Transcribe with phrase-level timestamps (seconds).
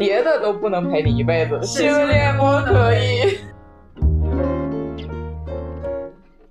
[0.00, 3.38] 别的都不能陪你一辈子，性恋我可以。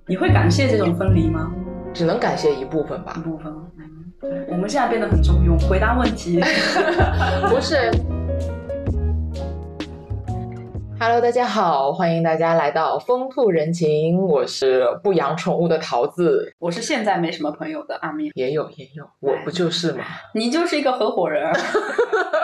[0.05, 1.51] 你会感谢这种分离吗？
[1.91, 3.21] 只能感谢一部分吧一。
[3.21, 3.51] 部分。
[4.21, 6.39] 嗯，我们现在变得很中庸，回答问题。
[7.49, 7.89] 不是。
[11.01, 20.03] Hello，大家好，欢迎大家来到风兔人情，我是不养宠物的桃子，我是现在没什么朋友的阿面，也有也有，我不就是吗？
[20.35, 21.49] 你就是一个合伙人。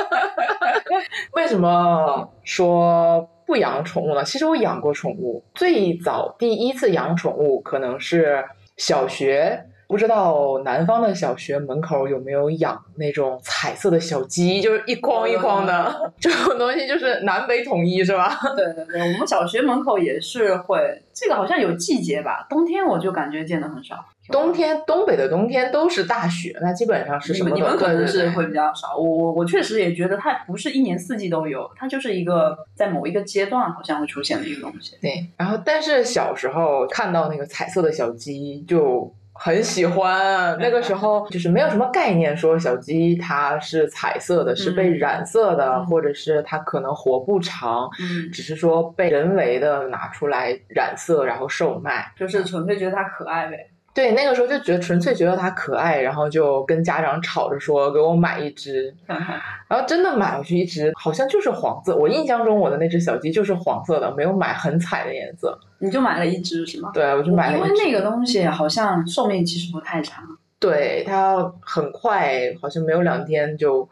[1.36, 4.24] 为什么说不养宠物呢？
[4.24, 8.42] 其实我养过宠物，最早第一次养宠物可能是
[8.78, 9.66] 小学。
[9.88, 18.38] 不知道南方的小学门口有没有养那种彩色的小鸡，就是一筐一筐的， 这种东西就是南北统一是吧？
[18.56, 20.80] 对对对，我们小学门口也是会，
[21.14, 24.04] 这个好像有季节吧，冬天我就感觉见的很少。
[24.30, 27.56] 冬天东北的冬天都是大雪，那基本上是什么都？
[27.58, 34.98] 你们可能是会比较少，我我我确实也觉得它不是一年四季都有，它就是一个在某一个阶段好像会出现的一个东西。
[35.00, 52.12] 对，然后但是小时候看到那个彩色的小鸡就很喜欢，那个时候 就是没有什么概念说小鸡它是彩色的，是被染色的，嗯或者是它可能活不长，嗯，只是说被人为的拿出来染色然后售卖。
[52.18, 53.58] 就是纯粹觉得它可爱呗。
[53.96, 61.96] 对，那个时候就觉得纯粹觉得它可爱，然后就跟家长吵着说给我买一只， 然后真的买回去一只，好像就是黄色。
[61.96, 65.58] 我印象中我的那只小鸡就是黄色的，没有买很彩的颜色。
[65.80, 66.92] 你就买了一只是吗？
[66.94, 67.86] 对，我就买了一只因为。
[67.86, 70.26] 那个东西好像寿命其实不太长，
[70.60, 73.88] 对它很快，好像没有两天就，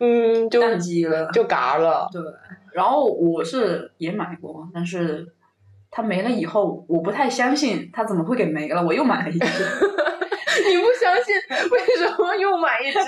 [0.00, 1.30] 嗯，就了。
[1.32, 2.06] 就嘎了。
[2.12, 2.20] 对，
[2.72, 5.26] 然后我是也买过，但是
[5.90, 9.46] 它没了以后，我不太相信它怎么会给没了，我又买了一只。
[10.68, 11.34] 你不相信，
[11.70, 12.98] 为什么又买一只？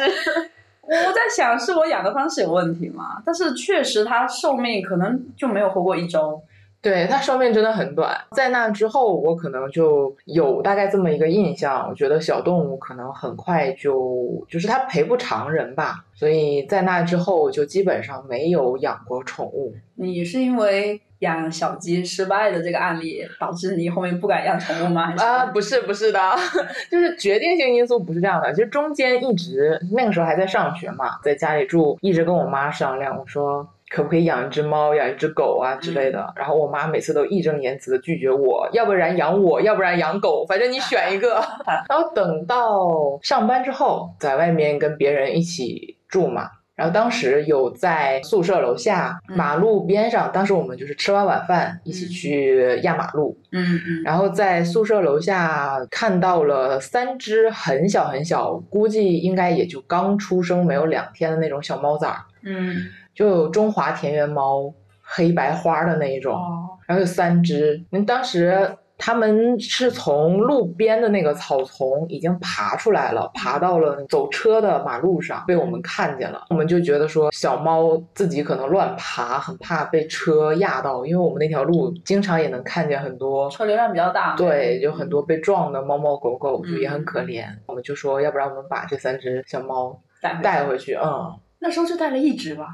[0.82, 3.22] 我在想是我养的方式有问题吗？
[3.24, 6.40] 但是确实它寿命可能就没有活过一周。
[6.80, 19.74] 对它寿命真的很短，在那之后，我可能就有大概这么一个印象，我觉得小动物可能很快就就是它陪不长人吧，所以在那之后就基本上没有养过宠物。
[19.96, 25.14] 你是因为养小鸡失败的这个案例，导致你后面不敢养宠物吗？
[25.18, 26.20] 啊，不是不是的，
[26.90, 41.42] 就是决定性因素不是这样的，其实中间一直那个时候还在上学嘛，在家里住，一直跟我妈商量，我说可不可以养一只猫、养一只狗啊之类的，然后我妈每次都义正言辞的拒绝我，要不然养我，要不然养狗，反正你选一个。
[41.88, 46.50] 然后等到上班之后，在外面跟别人一起住嘛。
[46.78, 49.36] 然后当时有在宿舍楼下、嗯。
[49.36, 52.08] 马路边上，当时我们就是吃完晚饭一起嗯。
[52.08, 62.76] 去压马路，嗯嗯，然后在宿舍楼下看到了三只很小很小，估计应该也就刚出生没有两天的那种小猫崽儿，嗯。
[63.12, 64.72] 就中华田园猫，
[65.02, 67.82] 黑白花的那一种，哦，然后有三只。
[67.90, 76.44] 嗯，当时他们是从路边的那个草丛已经爬出来了，爬到了走车的马路上，被我们看见了。
[76.50, 84.34] 我们就觉得说，小猫自己可能乱爬，很怕被车压到，因为我们那条路经常也能看见很多车流量比较大。
[84.36, 87.44] 对，有很多被撞的猫猫狗狗，就也很嗯可怜。
[87.66, 92.66] 我们就说，要不然我们把这三只小猫带回带回去，嗯，那时候就带了一只吧。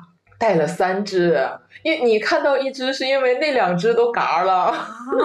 [0.45, 1.41] 带了三只，
[1.83, 4.71] 因为你看到一只是因为那两只都嘎了，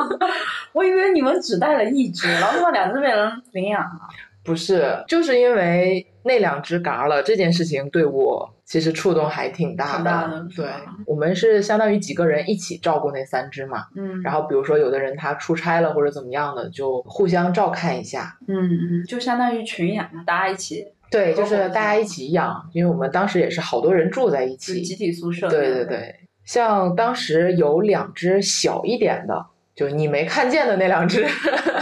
[0.72, 4.00] 我以为你们只带了一只，然后另外两只被人领养了。
[4.46, 10.66] 不是，就是因为那两只嘎了这件事情对我其实触动还挺大挺大的对，
[11.06, 13.88] 我们是相当于几个人一起照顾那三只嘛。
[13.98, 18.38] 嗯然后比如说有的人他出差了或者怎么样的，就互相照看一下。
[18.48, 25.50] 嗯嗯，就相当于群养嘛，大家一起对，就是大家一起养，因为我们当时也是好多人住在一起，集体宿舍。
[25.50, 25.86] 对对。
[25.86, 26.16] 对，
[26.46, 31.26] 像当时有两只小一点的，就你没看见的那两只，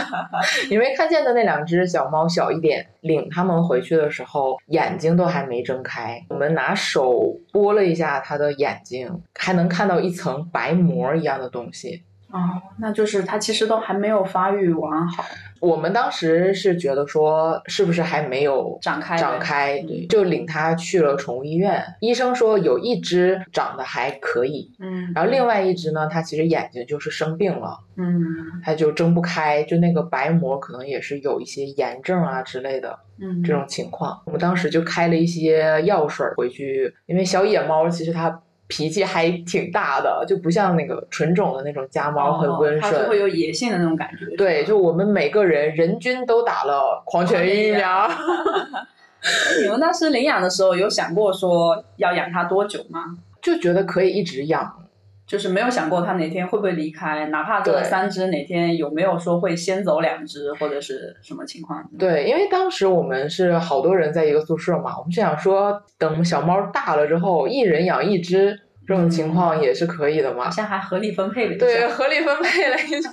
[0.70, 12.02] 你没看见的那两只小猫小一点，领它们回去的时候，眼睛都还没睁开，我们拿手拨了一下它的眼睛，还能看到一层白膜一样的东西。
[12.30, 15.24] 哦，那就是它其实都还没有发育完好，
[15.60, 21.82] 我们当时是觉得说，是不是还没有展开长开，对就领它去了宠物医院。
[22.00, 28.18] 医生说有一只长得还可以，嗯，然后另外一只呢，它其实眼睛就是生病了，嗯。
[28.62, 33.64] 它就睁不开，就那个白膜可能也是有一些炎症啊之类的嗯这种。
[33.68, 34.20] 情况。
[34.26, 43.08] 我们当时就开了一些药水儿回去，因为小野猫其实它脾气还挺大的，就不像那个纯种的那种家猫很温顺它是顺。
[43.08, 44.36] 会有野性的那种感觉。
[44.36, 48.08] 对，就我们每个人人均都打了狂犬疫苗。
[49.62, 53.16] 你们当时领养的时候有想过说要养它多久吗？
[53.40, 54.84] 就觉得可以一直养。
[55.28, 61.86] 就是没有想过它哪天会不会离开，哪怕这对三只哪天有没有说会先走两只或者是什么情况？
[61.98, 70.50] 对，因为当时我们是好多人在一个宿舍嘛，我们就想说，等小猫大了之后，一人养一只，这种情况也是可以的嘛好。
[70.50, 73.10] 像还合理分配了一下对，合理分配了一下，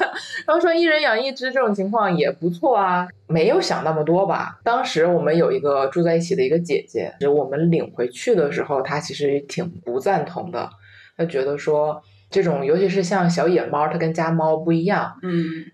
[0.47, 4.57] 然后说一人养一只这种情况也不错啊，没有想那么多吧。
[4.63, 10.69] 当时我们有一个住在一起的一个姐姐，我们领回去的时候，她其实挺不赞同的，
[11.17, 15.65] 她觉得说这种尤其是像小野猫，它跟家猫不一样，嗯，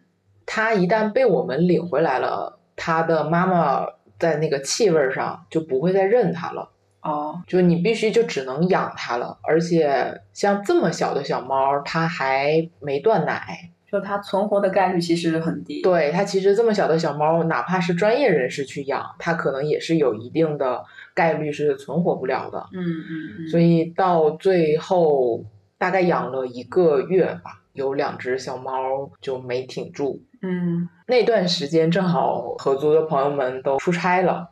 [0.45, 3.85] 它一旦被我们领回来了，它的妈妈
[4.19, 6.69] 在那个气味儿上就不会再认它了。
[7.01, 20.83] 哦，就你必须就只能养它了，而且像这么小的小猫，它还没断奶，就它存活的概率其实很低。，对它其实这么小的小猫，哪怕是专业人士去养，它可能也是有一定的
[21.13, 22.67] 概率是存活不了的。
[22.73, 23.47] 嗯嗯嗯。
[23.47, 25.43] 所以到最后
[25.77, 30.21] 大概养了一个月吧，有两只小猫就没挺住。
[30.41, 34.49] 嗯，那段时间正好合租的朋友们都出差了，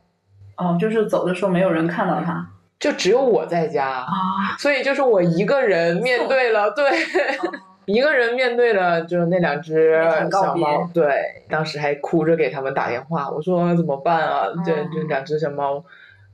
[0.58, 2.48] 哦，就是走的时候没有人看到它
[2.80, 4.56] 就只有我在家，啊。
[4.58, 6.86] 所以就是我一个人面对了，对。
[6.86, 7.54] 哦
[7.90, 10.00] 一个人面对了就是那两只
[10.32, 14.46] 小猫，对，当时还哭着给他们打电话，我说怎么办啊？
[14.64, 15.84] 这哦这两只小猫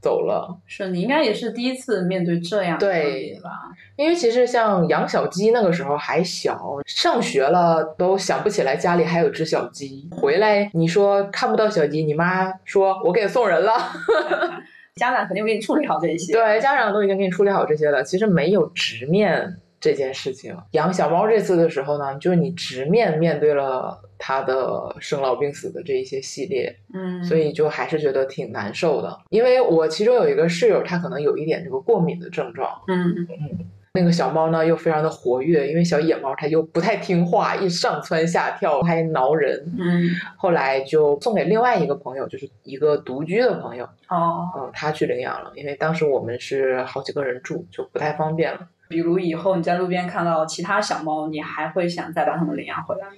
[0.05, 3.49] 走了，是你应该也是第一次面对这样对吧？
[3.95, 13.73] 因为其实像养小鸡那个时候还小，上学了都想不起来家里还有只小鸡，回来你说看不到小鸡，你妈说我给送人了，
[14.93, 16.33] 家长肯定给你处理好这些。
[16.33, 19.55] 对，家长都已经给你处理好这些了，其实没有直面
[19.85, 20.57] 这件事情。
[20.71, 29.15] 养小猫这次的时候呢，就是你直面面对了它的生老病死的这一些系列，嗯，所以就还是觉得挺难受的。
[29.29, 33.27] 因为我其中有一个室友，他可能有一点这个过敏的症状，嗯嗯
[33.93, 39.65] 那个小猫呢又非常的活跃，因为小野猫它又不太听话，一上蹿下跳还挠人。
[39.79, 48.67] 嗯后来就送给另外一个朋友，就是一个独居的朋友，哦，嗯，他去领养了，因为当时我们是好几个人住，就不太方便了。
[48.87, 53.13] 比如以后你在路边看到其他小猫，你还会想再把它们领养回来吗？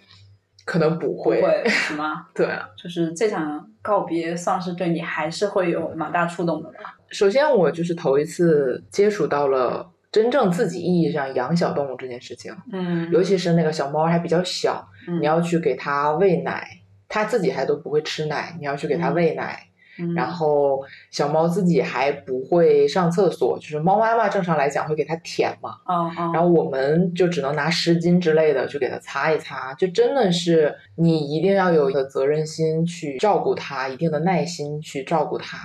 [0.65, 2.27] 可能不不会， 会是吗？
[2.33, 2.67] 对啊。
[2.77, 6.95] 就是这场告别算是对你还是会有蛮大触动的吧？
[7.11, 16.67] 首先，我就是头一次接触到了真正自己意义上养小动物这件事情，嗯尤其是那个小猫还比较小，嗯你要去给它喂奶，
[17.07, 19.63] 它自己还都不会吃奶，你要去给它嗯喂奶。
[19.63, 19.66] 嗯
[20.15, 35.57] 然后小猫自己还不会上厕所，就是猫妈妈正常来讲会给它舔嘛，哦哦，然后我们就只能拿湿巾之类的去给它擦一擦，就真的是你一定要有一个责任心去照顾它，一定的耐心去照顾它，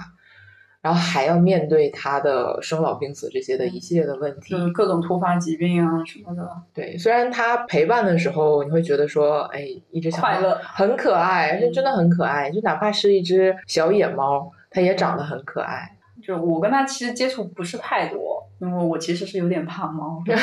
[0.83, 4.51] 然后还要面对它的生老病死这些的一系列的问题。
[4.51, 15.97] 就是各种突发疾病啊什么的，对，虽然它陪伴的时候，你会觉得说，哎，一只小猫快乐很可爱，就真的很可爱，就哪怕是一只小野猫，它也长得很可爱。
[16.23, 20.37] 就我跟它其实接触不是太多，因为我其实是有点怕猫， 对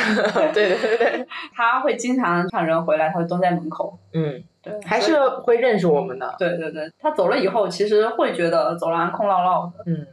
[0.52, 6.36] 对对对，它 会经常看人回来，它会蹲在门口，嗯，对，还是会认识我们的。
[6.38, 10.06] 对对对，它走了以后，其实会觉得走廊空落落的，嗯，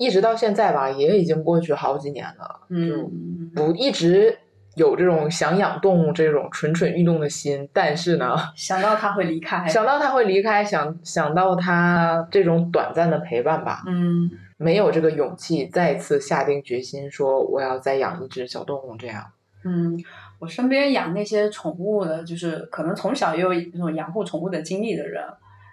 [0.00, 4.38] 一直到现在吧，也已经过去好几年了，嗯，不一直
[4.74, 19.22] 有这种想养动物这种蠢蠢欲动的心，但是呢，想到它会离开， 想到它会离开，想想到它这种短暂的陪伴吧，嗯没有这个勇气再次下定决心说我要再养一只小动物这样。
[19.66, 19.98] 嗯，
[20.38, 25.22] 我身边养那些宠物的，就是可能从小也有那种养护宠物的经历的人，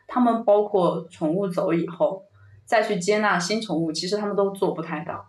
[0.05, 2.21] 他们包括宠物走以后
[2.67, 5.25] 再去接纳新宠物，其实他们都做不太到。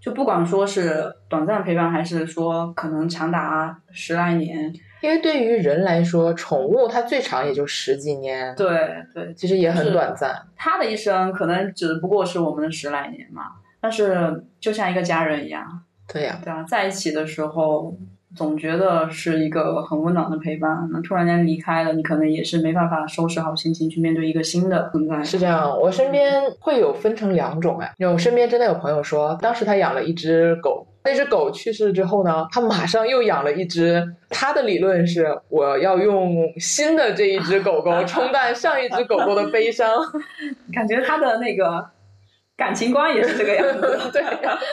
[0.00, 10.40] 就不管说是短暂陪伴，还是说可能长达十来年，因为对于人来说，宠物它最长也就十几年，对对，其实也很短暂。
[10.54, 17.96] 它的一生可能只不过是我们的十来年嘛，但是就像一个家人一样，对呀、对啊，在一起的时候，
[18.34, 20.88] 总觉得是一个很温暖的陪伴。
[20.92, 25.22] 那突然间离开了，你可能也是没办法收拾好心情去面对一个新的存在。
[25.22, 34.14] 是这样，我身边会有分成两种哎，就我身边真的有朋友说，当时他养了一只狗，那只狗去世之后呢，他马上又养了一只。
[34.28, 39.88] 他的理论是，我要用新的这一只狗狗冲淡上一只狗狗的悲伤。
[40.74, 41.86] 感觉他的那个
[42.56, 43.98] 感情观也是这个样子。
[44.12, 44.22] 对，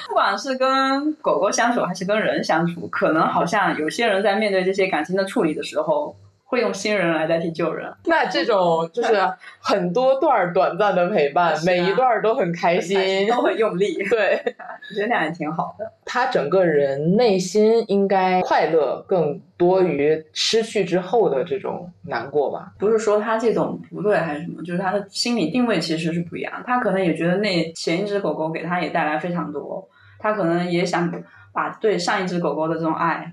[0.08, 6.16] 不管是跟狗狗相处还是跟人相处，可能好像有些人在面对这些感情的处理的时候，
[6.54, 7.92] 会用新人来代替旧人。
[8.06, 9.16] 那这种就是
[9.60, 13.28] 很多段儿短暂的陪伴，每一段儿都很开心。
[13.28, 15.92] 都很用力， 对我觉得那样也挺好的。
[16.06, 22.74] 他整个人内心应该快乐更多于失去之后的这种难过吧。
[22.78, 26.54] 不是说他这种不对还是什么，就是他的心理定位其实是不一样。
[26.68, 31.12] 他可能也觉得那前一只狗狗给他也带来非常多，他可能也想
[31.52, 33.32] 把对上一只狗狗的这种爱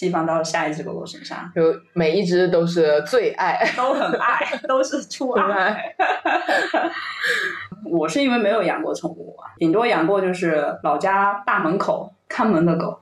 [0.00, 1.60] 寄放到下一只狗狗身上，就
[1.92, 5.94] 每一只都是最爱，都很爱，都是 初对爱。
[7.84, 12.98] 我是因为没有养过宠物啊，顶多养过就是老家大门口看门的狗，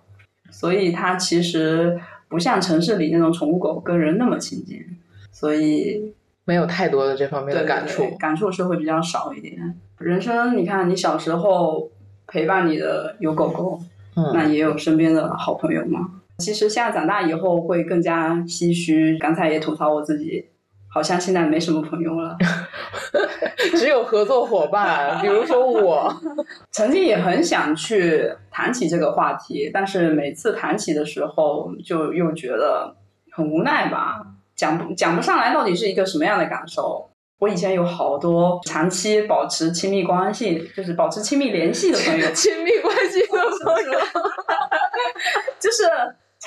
[0.51, 1.97] 所以它其实
[2.29, 4.85] 不像城市里那种宠物狗跟人那么亲近，
[5.31, 6.13] 所以
[6.45, 8.03] 没有太多的这方面的感触。
[8.03, 9.55] 对对感触是会比较少一点。
[9.99, 11.89] 人生，你看你小时候
[12.27, 13.81] 陪伴你的有狗狗，
[14.17, 16.15] 那嗯，也有身边的好朋友嘛。
[16.39, 20.49] 其实现在长大以后会更加唏嘘，刚才也吐槽我自己，
[20.89, 22.37] 好像现在没什么朋友了。
[23.77, 26.15] 只有合作伙伴，比如说我，
[26.71, 32.95] 曾经也很想去谈起这个话题，但是每次谈起的时候，就又觉得
[33.33, 37.11] 很无奈吧，讲不讲不上来到底是一个什么样的感受。
[37.41, 43.27] 我以前有好多长期保持亲密关系，就是保持亲密联系的朋友，亲密关系的
[43.65, 43.99] 朋友，
[45.61, 45.85] 就是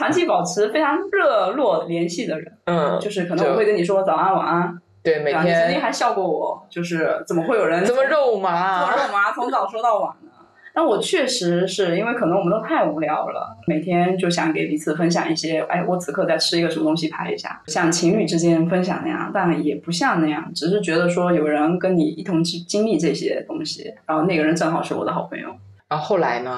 [0.02, 5.44] 长期保持非常热络联系的人，嗯，就是可能我会跟你说早安晚安，对，每对吧？
[5.44, 10.32] 你曾经还笑过我，就是怎么会有人这么肉麻这么，肉麻， 从早说到晚呢。
[10.74, 25.50] 但我确实是因为可能我们都太无聊了，每天就想给彼此分享一些，哎，我此刻在吃一个什么东西，拍一下，像情侣之间分享那样，但也不像那样，只是觉得说有人跟你一同去经历这些东西，然后那个人正好是我的好朋友。
[25.90, 26.58] 然后后来呢？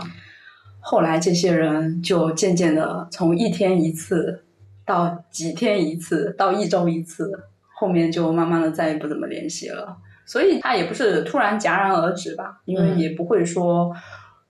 [0.86, 4.44] 后来这些人就渐渐的从一天一次
[4.86, 9.98] 到几天一次到一周一次，后面就慢慢的再也不怎么联系了。
[10.26, 13.94] 所以他也不是突然戛然而止吧，因为嗯也不会说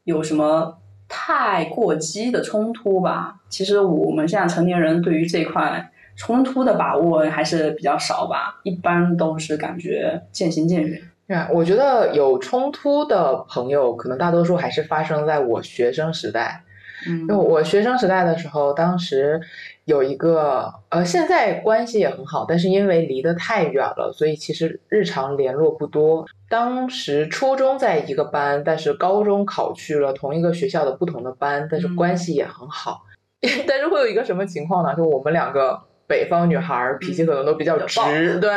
[0.04, 3.36] 有什么太过激的冲突吧。
[3.50, 11.02] 其实我们现在成年人对于这块冲突的把握还是比较少吧，一般都是感觉渐行渐远。
[11.28, 16.64] 对啊，我觉得有冲突的朋友，可能大多数还是发生在我学生时代。
[17.06, 19.42] 嗯因为我学生时代的时候，当时
[19.84, 26.26] 有一个呃，现在关系也很好，但是因为离得太远了，所以其实日常联络不多。
[26.48, 33.02] 当时初中在一个班，但是高中考去了同一个学校的不同的班，但是嗯关系也很好。
[33.68, 34.96] 但是会有一个什么情况呢？
[34.96, 38.52] 就我们两个北方女孩儿脾气可能都比较直，对。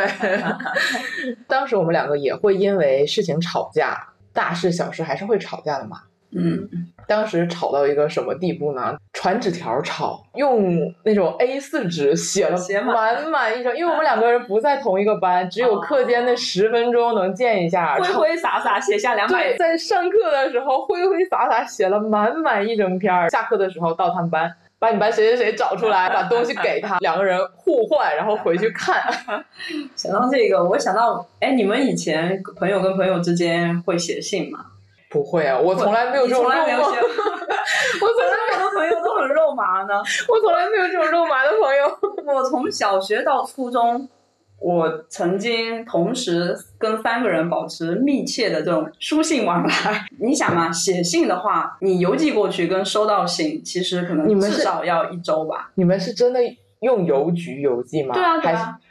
[1.47, 5.99] 当时我们两个也会因为事情吵架，大事小事还是会吵架的嘛。
[6.33, 6.69] 嗯，
[7.07, 8.97] 当时吵到一个什么地步呢？
[9.13, 17.97] 传纸条吵，用那种 A 4纸写了写满满满一张，因为我们两个人不在同一个班，只有课间的十分钟能见一下。
[17.97, 23.31] 挥挥洒洒写下两百对，在上课的时候挥挥洒洒写了满满一整篇儿。
[23.31, 29.03] 下课的时候到他们班，把你班谁谁谁找出来，把东西给他， 两个人互换，然后回去看。
[29.97, 34.61] 想到这个，我想到，哎，你们以前朋友跟朋友之间会写信吗？
[35.09, 36.99] 不会啊，我从来没有这种肉麻，我从来没有写，
[38.03, 39.95] 我从来很多朋友都很肉麻呢。
[40.29, 42.35] 我从来没有这种肉麻的朋友。
[42.35, 44.07] 我从小学到初中，
[44.59, 50.07] 我曾经同时跟三个人保持密切的这种书信往来。
[50.19, 55.71] 你想嘛，写信的话，你邮寄过去跟收到信，其实可能至少要一周吧。
[55.75, 56.41] 你们是真的
[56.81, 58.15] 用邮局邮寄吗？
[58.15, 58.79] 对啊，对啊。
[58.81, 58.87] 就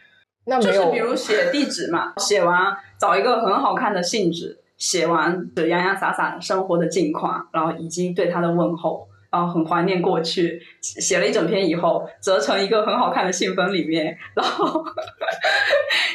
[0.47, 14.83] 那没有，是比如写地址嘛，写完找一个很好看的信纸，写完洋洋洒洒生活的近况，然后以及对他的问候，然后很怀念过去，写了一整篇以后，折成一个很好看的信封里面，然后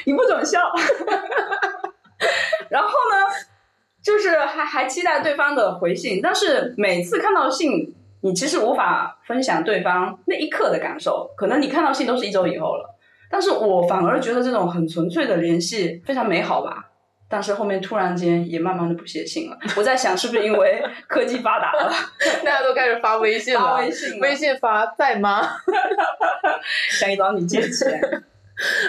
[0.04, 0.60] 你不准笑，
[2.70, 3.16] 然后呢，
[4.02, 7.94] 就是还还期待对方的回信，但是每次看到信。
[8.22, 12.94] 你其实无法分享对方那一刻的感受，可能你看到信都是一周以后了。
[13.30, 16.89] 但是我反而觉得这种很纯粹的联系非常美好吧。
[17.32, 21.88] 但是后面突然间也慢慢的不写信了，我在想是不是因为科技发达了，
[22.44, 25.48] 大家都开始发微信了， 发微信了，微信发在吗？
[26.90, 28.00] 想找你借钱，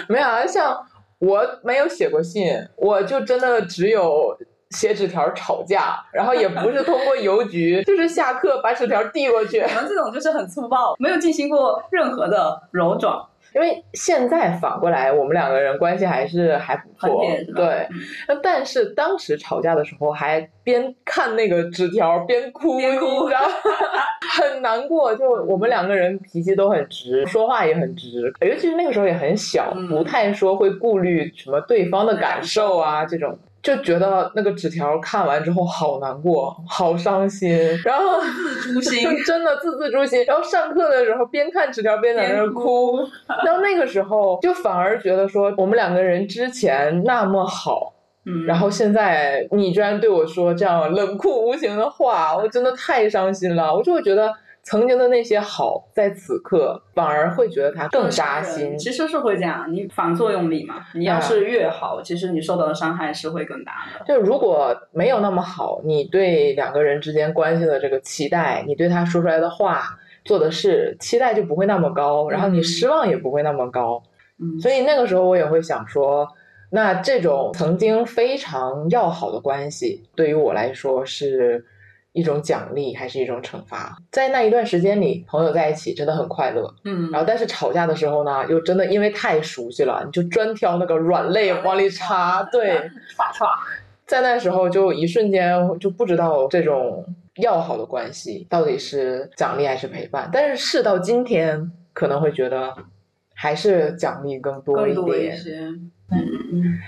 [0.08, 0.84] 没有啊，像
[1.20, 4.36] 我没有写过信，我就真的只有
[4.70, 9.60] 写纸条吵架，然后也不是通过邮局，就是下课把纸条递过去。
[9.60, 13.16] 我们这种就是很粗暴，没有进行过任何的柔转。
[13.54, 17.22] 因为现在反过来，我们两个人关系还是还不错，
[17.54, 17.86] 对。
[18.26, 23.28] 那但是当时吵架的时候，还边看那个纸条边哭，边哭，
[24.36, 25.14] 很难过。
[25.14, 33.38] 就我们两个人脾气都很直，说话也很直，尤其是那个时候也很小，不太说会顾虑什么对方的感受啊这种。
[33.62, 40.24] 就觉得那个纸条看完之后好难过，好伤心，然后字诛心， 真的字字诛心。
[40.24, 42.98] 然后上课的时候边看纸条边在那哭，
[43.46, 47.92] 到那个时候就反而觉得说我们两个人之前那么好，
[48.26, 53.72] 嗯，然后现在你居然对我说这样冷酷无情的话，我真的太伤心了。
[53.72, 54.32] 我就会觉得。
[54.64, 58.78] 曾经的那些好，在此刻反而会觉得它更扎心。
[58.78, 60.76] 其实是会这样，你反作用力嘛。
[60.94, 64.04] 你要是越好，其实你受到的伤害是会更大的。
[64.06, 74.00] 就如果没有那么好，你对两个人之间关系的这个期待，你对他说出来的话、做的事期待就不会那么高，然后你失望也不会那么高。
[74.38, 76.28] 嗯，所以那个时候我也会想说，
[76.70, 81.66] 那这种曾经非常要好的关系，对于我来说是。
[82.12, 83.96] 一种奖励还是一种惩罚？
[84.10, 86.74] 在那一段时间里，朋友在一起真的很快乐。
[86.84, 92.42] 嗯，然后但是吵架的时候呢，又真的因为太熟悉了，你就专挑那个软肋往里插。
[92.52, 92.80] 对。
[94.04, 97.02] 在那时候就一瞬间就不知道这种
[97.36, 100.28] 要好的关系到底是奖励还是陪伴。
[100.30, 102.74] 但是事到今天，可能会觉得
[103.32, 105.34] 还是奖励更多一点。
[106.10, 106.78] 嗯，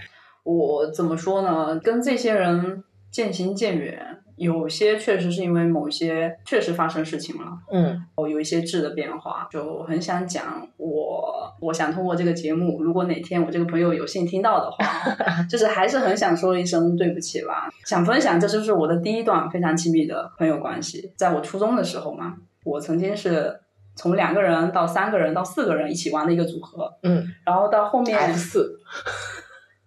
[0.43, 1.81] 我怎么说呢？
[1.83, 4.19] 跟这些人渐行渐远。
[4.37, 14.85] 有些确实是因为某些确实发生事情了，嗯，我，有一些质的变化，就很想讲我，我想通过这个节目，如果哪天我这个朋友有幸听到的话，
[15.49, 23.61] 就是还是很想说一声对不起吧，想分享这就是我的第一段非常亲密的朋友关系，在我初中的时候嘛，我曾经是
[23.95, 28.19] 从两个人到三个人到四个人一起玩的一个组合，嗯，然后到后面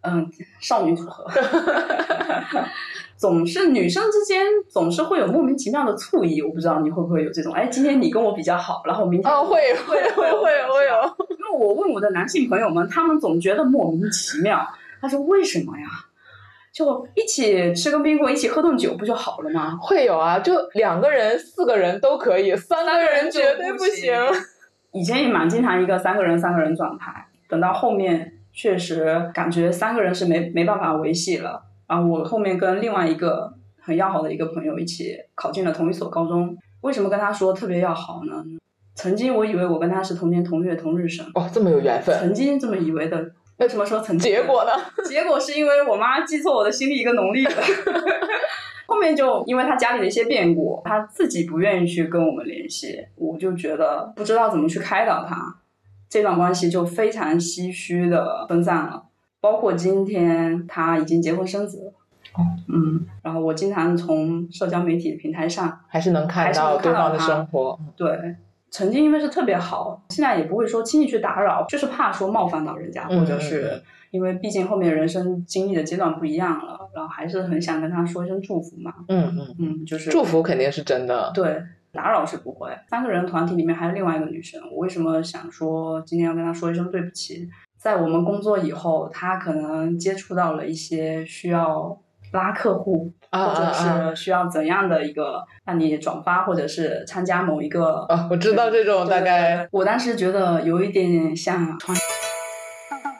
[0.02, 0.26] 嗯，
[0.62, 1.30] 少女组合。
[3.18, 7.52] 总是女生之间总是会有莫名其妙的醋意，我不知道你会不会有这种。
[7.52, 9.58] 哎，今天你跟我比较好，然后明天哦会
[9.88, 11.28] 会会会会有。
[11.32, 14.66] 因为我问我的男性朋友们，他们总觉得莫名其妙。
[15.02, 15.88] 他说为什么呀？
[16.72, 19.76] 就一起吃根冰棍，一起喝顿酒，不就好了吗？
[19.82, 24.14] 会有啊，就两个人、四个人都可以，三个人绝对不行。
[24.92, 31.64] 以前也蛮经常一个三个人、三个人状态，等到后面确实感觉三个人是没没办法维系了。
[31.88, 36.56] 啊，我后面跟另外一个很要好的一个朋友一起考进了同一所高中。
[36.82, 38.44] 为什么跟他说特别要好呢？
[38.94, 41.26] 曾经我以为我跟他是同年同月同日生。
[41.34, 42.18] 哦，这么有缘分。
[42.20, 43.32] 曾经这么以为的。
[43.58, 44.32] 为什么说曾经？
[44.32, 44.72] 结果呢？
[45.04, 47.52] 结果是因为我妈记错我的新历一个农历了。
[48.86, 55.36] 后面就因为他家里的一些变故，他自己不愿意去跟我们联系，我就觉得不知道怎么去开导他，
[56.08, 59.04] 这段关系就非常唏嘘的分散了。
[59.48, 61.94] 包括今天他已经结婚生子，
[62.34, 67.80] 哦，嗯，然后我经常从社交媒体平台上还是能看到对方的生活。
[67.96, 68.36] 对，
[68.70, 73.82] 曾经因为是特别好，现在也不会说轻易去打扰，就是怕说冒犯到人家，或者是
[74.12, 78.94] 因为毕竟后面人生经历的阶段不一样了，然后还是很想跟他说一声祝福嘛。
[79.08, 81.32] 嗯嗯嗯，就是祝福肯定是真的。
[81.34, 82.70] 对，打扰是不会。
[82.90, 87.50] 三个人团体里面还有另外一个女生，我为什么想说今天要跟她说一声对不起？
[87.78, 91.98] 在我们工作以后，他可能接触到了一些需要
[92.34, 98.06] 拉客户，啊或者是需要怎样的一个让你转发，或者是参加某一个。
[98.10, 99.68] 啊，我知道这种大概。
[99.72, 101.96] 我当时觉得有一点点像传，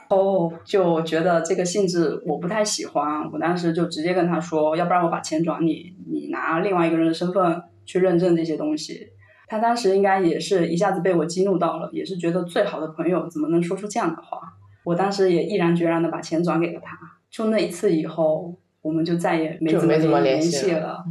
[0.10, 3.30] 哦，就觉得这个性质我不太喜欢。
[3.32, 9.14] 我当时就直接跟他说，要不然我把钱转你，你拿另外一个人的身份去认证这些东西。
[9.48, 14.42] 他当时应该也是一下子被我激怒到了，也是觉得最好的朋友怎么能说出这样的话？
[14.84, 16.98] 我当时也毅然决然的把钱转给了他。
[17.30, 21.04] 就那一次以后，我们就再也没怎么联系了。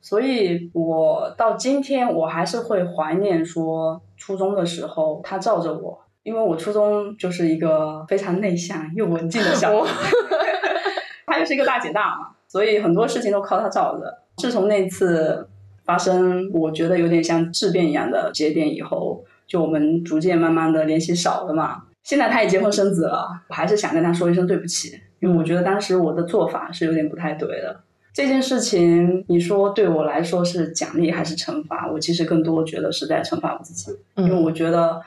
[0.00, 10.10] 所以，我到今天我还是会怀念说初中的时候他罩着我，因为我初中就是一个非常内向又文静的小孩，
[11.26, 14.22] 他又是一个大姐大嘛，所以很多事情都靠他罩着。
[14.38, 15.48] 自从那次。
[15.84, 21.82] 发生，我觉得有点像质变一样的节点以后，就我们逐渐慢慢的联系少了嘛。
[22.02, 27.80] 现在他也结婚生子了，我还是想跟他说一声对不起，因为我觉得当时我的做法是有点不太对的。
[28.12, 31.90] 这件事情，你说对我来说是奖励还是惩罚？
[31.90, 35.00] 我其实更多觉得是在惩罚我自己，因为我觉得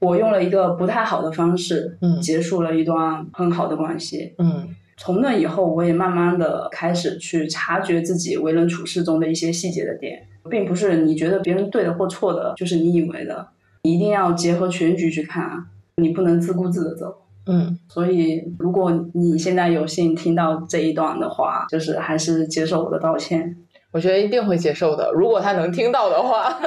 [0.00, 4.34] 我用了一个不太好的方式，结束了一段很好的关系。
[4.38, 4.75] 嗯。
[4.96, 13.48] 从那以后，我也慢慢的开始去察觉自己为人处事中的一些细节的点，并不是你觉得别人对的或错的，就是你以为的，
[13.82, 15.66] 一定要结合全局去看啊。
[15.96, 17.22] 你不能自顾自的走。
[17.46, 23.56] 嗯，所以如果你现在有幸听到这一段的话，就是还是接受我的道歉。
[23.92, 25.12] 我觉得一定会接受的。
[25.12, 26.58] 如果他能听到的话，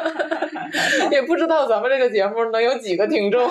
[1.11, 3.47] 也不知道咱们这个节目能有几个听众。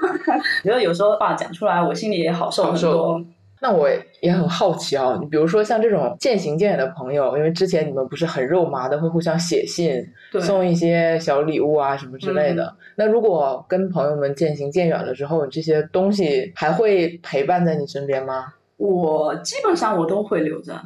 [0.64, 3.24] 觉得有时候话讲出来，我心里也好受很多。
[3.64, 3.88] 那我
[4.20, 10.06] 也很好奇啊，你比如说像这种渐行渐远的朋友，因为之前你们不是很肉麻的，会互相写信，
[10.42, 12.76] 送一些小礼物啊什么之类的。
[12.96, 18.52] 那如果跟朋友们渐行渐远了之后，你这些东西还会陪伴在你身边吗？
[18.76, 20.78] 我基本上我都会留着，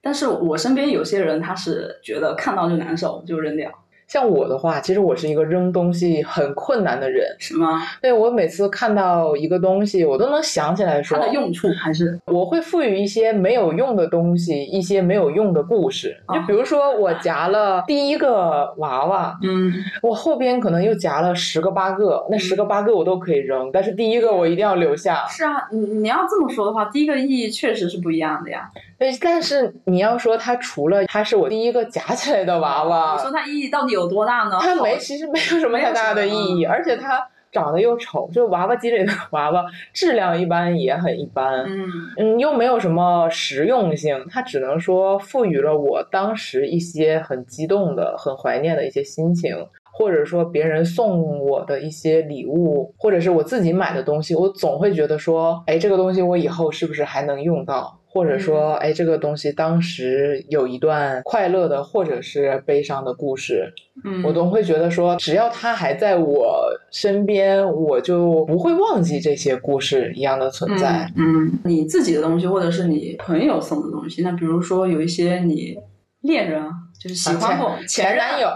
[0.00, 3.70] 但是我身边有些人他是觉得看到就难受，就扔掉。
[4.06, 7.34] 像我的话，其实我是一个扔东西很困难的人。
[7.38, 7.82] 是吗？
[8.00, 16.16] 对，我每次看到一个东西，我都能想起来说它的用处，还是我会赋予一些没有用的东西一些没有用的故事。
[16.28, 25.26] 就比如说，我夹了第一个娃娃，嗯，我后边可能又夹了十个八个，那十个八个我都可以扔，但是第一个我一定要留下。
[25.28, 28.70] 是啊，你你要这么说的话，第一个意义确实是不一样的呀。
[28.98, 34.58] 对，但是你要说它除了它是我第一个夹起来的娃娃，你说它意义到底有多大呢？
[34.60, 49.54] 它没，其实没有什么太大的意义，而且它长得又丑，就娃娃机里的娃娃质量一般也很一般，嗯嗯，又没有什么实用性，它只能说赋予了我当时一些很激动的、很怀念的一些心情，
[49.92, 57.98] 或者说别人送我的一些礼物，或者是我自己买的东西，我总会觉得说，哎，这个东西我以后是不是还能用到？
[58.12, 63.72] 或者说，哎，这个东西当时有一段快乐的，或者是悲伤的故事，
[64.04, 71.10] 嗯，我都会觉得说，只要他还在我身边，我就不会忘记这些故事一样的存在。
[71.16, 75.78] 嗯，你自己的东西，或者是你朋友送的东西，那比如说有一些你
[76.20, 76.62] 恋人，
[77.00, 78.48] 就是喜欢过前男友，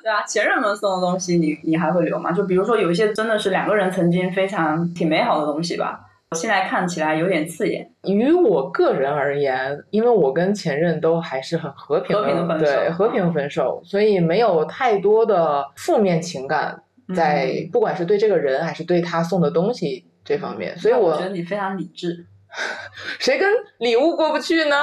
[0.00, 2.30] 对啊，前任们送的东西，你你还会留吗？
[2.30, 6.02] 就比如说有一些真的是两个人曾经非常挺美好的东西吧。
[6.32, 7.88] 现在看起来有点刺眼。
[8.02, 12.16] 于我个人而言，因为我跟前任都还是很和平
[12.48, 16.82] 的，对和平分手，所以没有太多的负面情感
[17.14, 20.76] 在，不管是对这个人还是对他送的东西这方面。
[20.76, 22.26] 所以我觉得你非常理智。
[23.20, 24.76] 谁跟礼物过不去呢？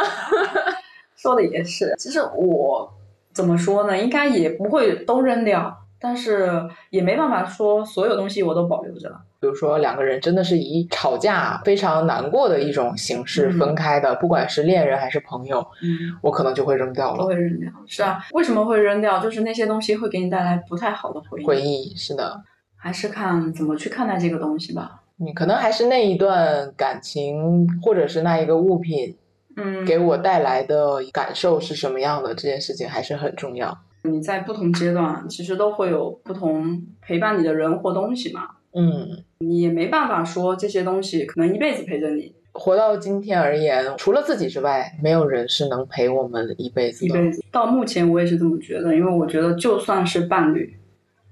[1.17, 1.93] 说的也是。
[1.97, 2.93] 其实我
[3.33, 3.97] 怎么说呢？
[3.97, 9.13] 应该也不会都扔掉，但是也没办法说所有东西我都保留着。
[9.43, 17.17] 比如说，两个人真的是以吵架非常难过的一种形式分开的，不管是恋人还是朋友，嗯，我可能就会扔掉了。
[17.17, 18.23] 都会扔掉，是啊。
[18.31, 19.19] 为什么会扔掉？
[19.19, 21.45] 就是那些东西会给你带来不太好的回忆。
[21.45, 22.41] 回忆是的，
[22.77, 25.01] 还是看怎么去看待这个东西吧。
[25.17, 29.17] 你可能还是那一段感情，或者是那一个物品，
[29.57, 32.33] 嗯，给我带来的感受是什么样的？
[32.33, 33.77] 这件事情还是很重要。
[34.03, 38.47] 你在不同阶段，其实都会有不同陪伴你的人或东西嘛。
[38.75, 42.33] 嗯，你也没办法说这些东西可能一辈子陪着你。
[42.51, 47.07] 活到今天而言，除了自己之外，没有人是能陪我们一辈子的。
[47.07, 50.77] 一辈子到目前我也是这么觉得，因为我觉得就算是伴侣，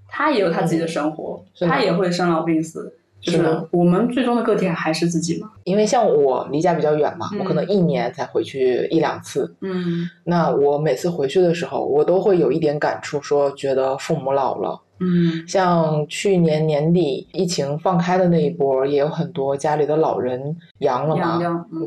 [0.08, 2.98] 他也有他自己的生活，他也会生老病死。
[3.22, 5.52] 就是我们最终的个体还是自己嘛。
[5.64, 9.56] 因为像我离家比较远嘛，我可能一年才回去一两次。
[9.62, 14.80] 嗯，那我每次回去的时候，我都会有一点感触，说觉得父母老了。
[15.00, 21.40] 嗯，像去年年底疫情放开的那一波，也有很多家里的老人阳了嘛。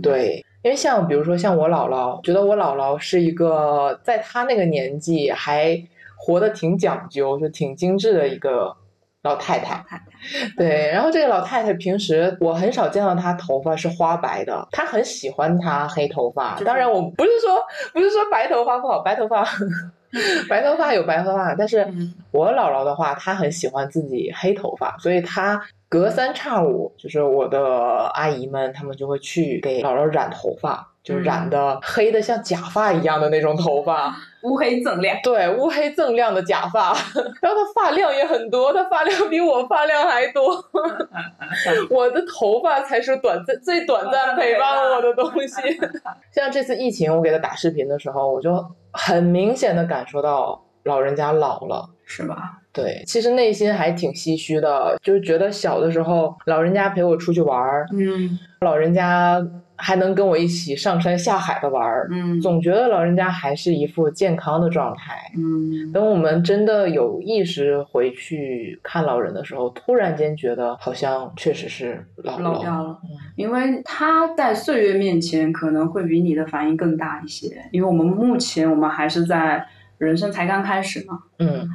[0.03, 5.81] 对，因为像比如说像我姥姥，觉得我姥姥是一个在她那个年纪还
[6.17, 8.75] 活得挺讲究，就挺精致的一个
[9.25, 9.85] 老太太。
[10.57, 16.55] 对，然后这个老太太平时我很少见到她头发是花白的，她很喜欢她黑头发。
[16.65, 17.61] 当然，我不是说
[17.93, 19.45] 不是说白头发不好，白头发。
[20.49, 21.85] 白头发有白头发，但是
[22.31, 35.17] 我姥姥的话，她很喜欢自己黑头发，所以她隔三差五，就是我的阿姨们，她们就会去给姥姥染头发，就染的黑的像假发一样的那种头发，乌黑锃亮。
[35.23, 36.95] 对，乌黑锃亮的假发，
[37.41, 40.65] 然后他发量也很多，他发量比我发量还多，
[41.91, 45.61] 我的头发才是短暂最短暂陪伴我的东西。
[46.33, 48.65] 像这次疫情，我给他打视频的时候，我就。
[48.97, 52.61] 很明显的感受到老人家老了，是吧？
[52.73, 59.45] 对，其实内心还挺唏嘘的，就是觉得小的时候老人家陪我出去玩儿，嗯，老人家
[59.77, 65.93] 还能跟我一起上山下海的玩儿，嗯，总觉得老人家还是一副健康的状态，嗯。
[65.93, 72.99] 等我们真的有意识回去看老人的时候，突然间觉得好像确实是老老掉了，
[73.37, 79.67] 因为他在岁月面前可能会比你的反应更大一些，因为我们目前我们还是在
[79.99, 81.69] 人生才刚开始嘛，嗯。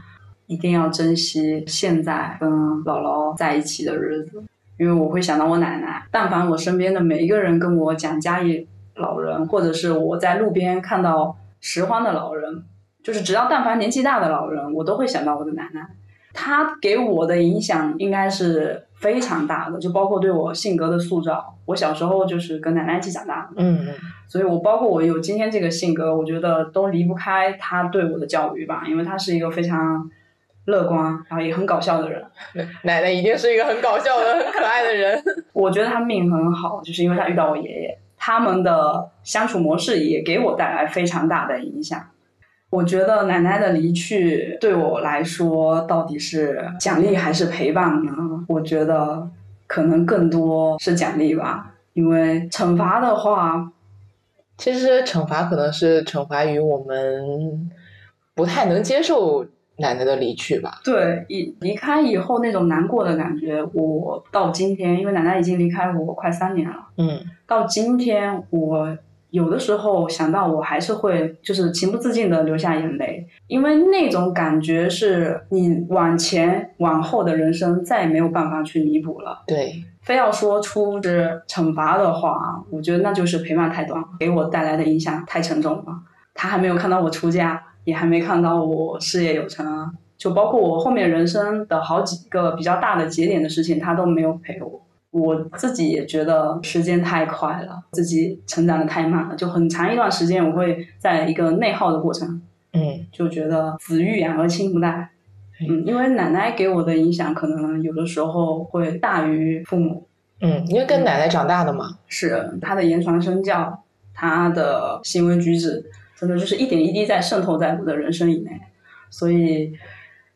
[0.48, 4.44] 一定要珍惜现在跟姥姥在一起的日子。
[4.80, 6.04] 因为我会想到我奶奶。
[6.10, 12.64] 但凡我身边的每一个人跟我讲家里老人，或者是我在路边看到拾荒的老人，
[13.04, 15.88] 就是只要但凡年纪大的老人，我都会想到我的奶奶。
[16.34, 21.56] 她给我的影响应该是非常大的，就包括对我性格的塑造。
[21.66, 23.88] 我小时候就是跟奶奶一起长大的，嗯嗯
[24.28, 30.10] 所以我包括我有今天这个性格，我觉得都离不开她对我的教育吧，因为她是一个非常
[30.66, 32.24] 乐观，然后也很搞笑的人。
[32.56, 35.22] 嗯，奶奶一定是一个很搞笑的、很可爱的人。
[35.54, 42.00] 我觉得他命很好，就是因为他遇到我爷爷，他们的相处模式也给我带来非常大的影响。
[42.70, 48.14] 我觉得奶奶的离去对我来说，到底是奖励还是陪伴呢？
[48.48, 49.28] 我觉得
[49.66, 53.72] 可能更多是奖励吧，因为惩罚的话，
[54.56, 57.72] 其实惩罚可能是惩罚于我们
[58.36, 59.44] 不太能接受
[59.80, 60.80] 奶奶的离去吧。
[60.84, 68.98] 对，一离开以后那种难过的感觉，我到今天，因为奶奶已经离开我快三年了，嗯到今天我
[69.32, 79.44] 有的时候想到，我还是会就是情不自禁的流下眼泪，因为那种感觉是你往前往后的人生再也没有办法去弥补了。
[79.46, 85.86] 对，非要说出是惩罚的话，我觉得那就是陪伴太短，给我带来的影响太沉重了。
[86.34, 94.82] 他还没有看到我出嫁，也还没看到我事业有成啊，就包括我后面人生的好几个比较大的节点的事情，他都没有陪我。
[95.12, 102.40] 我自己也觉得时间太快了，自己成长的太慢了，就很长一段时间我会在一个内耗的过程，
[102.74, 105.10] 嗯就觉得子欲养而亲不待。
[105.68, 110.08] 嗯，因为奶奶给我的影响可能有的时候会大于父母，
[110.42, 111.98] 嗯，因为跟奶奶长大的嘛。
[112.08, 115.84] 是她的言传身教，她的行为举止，
[116.20, 118.52] 真的就是一点一滴在渗透在我的人生以内。
[119.10, 119.72] 所以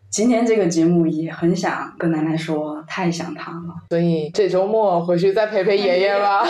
[0.09, 3.75] 今天这个节目也很想跟奶奶说，太想她了。
[3.89, 6.43] 所以这周末回去再陪陪爷爷吧。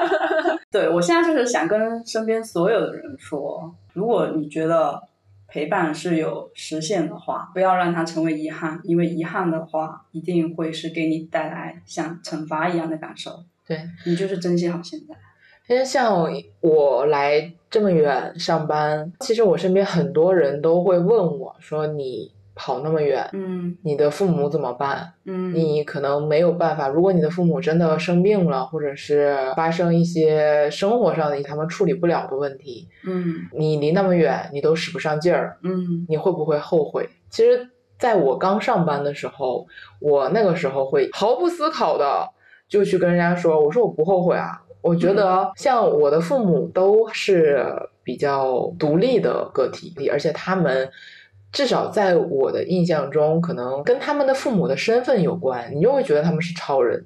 [0.70, 5.00] 对我现在就是想跟身边所有的人说，如果你觉得
[5.46, 13.44] 陪伴是有实现的话，不要让它成为遗憾，因为遗憾的话一定会是给你带来像惩罚一样的感受。
[13.66, 15.14] 对，你就是珍惜好现在。
[15.68, 16.12] 因为像
[16.60, 25.14] 我来这么远上班，其实我身边很多人都会问我说：“你跑那么远，嗯你的父母怎么办？
[25.24, 26.86] 嗯，你可能没有办法。
[26.86, 37.08] 如果你的父母真的生病了，或者是发生一些生活上的他们处理不了的问题，嗯你离那么远，你都使不上劲儿，嗯你会不会后悔？
[37.28, 39.66] 其实，在我刚上班的时候，
[39.98, 42.30] 我那个时候会毫不思考的
[42.68, 47.64] 就去跟人家说：“我说我不后悔啊。”我觉得像我的父母都是
[48.02, 50.90] 比较独立的个体，而且他们
[51.50, 57.02] 至少在我的印象中，可能跟他们的父母的身份有关，你就会觉得他们是超人，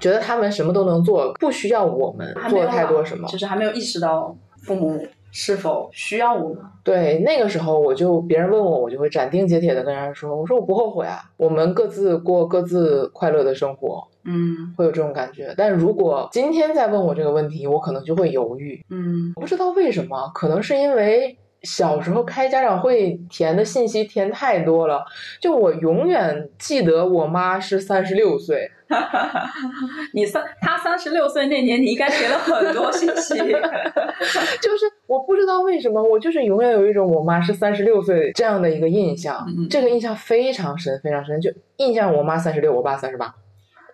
[0.00, 3.28] 觉得他们什么都能做，不需要我们做太多什么。
[3.28, 6.58] 就是还没有意识到父母是否需要我们。
[6.82, 15.54] 对，那个时候我就别人问我，我就会斩钉截铁的跟人家说，我说我不后悔啊，我们各自过各自快乐的生活，嗯会有这种感觉。
[15.56, 25.04] 但如果今天再问我这个问题，我可能就会犹豫，嗯我不知道为什么，可能是因为小时候开家长会填的信息填太多了，
[25.40, 28.70] 就我永远记得我妈是三十六岁，
[30.14, 33.36] 你三她三十六岁那年，你应该填了很多信息。
[34.62, 43.34] 就是我不知道为什么，我就是永远有一种我妈是三十六岁这样的一个印象，嗯嗯这个印象非常深，非常深，就印象我妈三十六，我爸三十八，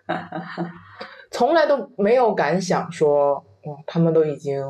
[1.31, 4.61] 从来都没有敢想说，哇，他们都已经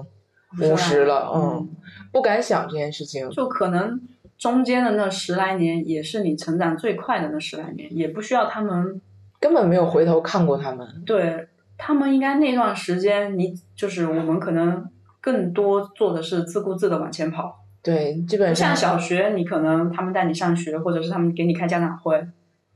[0.62, 1.70] 五十了，嗯，
[2.12, 3.30] 不敢想这件事情。
[3.30, 4.00] 就可能
[4.38, 9.02] 中间的那十来年，也是你成长最快的那十来年，也不需要他们，
[9.39, 14.86] 根本没有回头看过他们，对他们应该那段时间，你就是我们可能
[15.22, 22.26] 更多做的是自顾自的往前跑，对，基本不像上小学，你可能他们带你上学，或者是他们给你开家长会。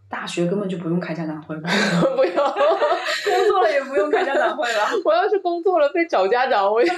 [0.09, 1.69] 大学根本就不用开家长会吧，
[2.15, 2.33] 不用。
[3.25, 6.89] 工作了也不用开家长会了， 我要是工作了被找家长，我也